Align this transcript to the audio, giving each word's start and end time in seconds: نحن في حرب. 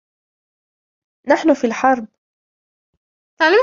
نحن 1.27 1.53
في 1.53 1.73
حرب. 1.73 2.07